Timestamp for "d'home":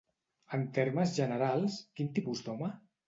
2.49-2.73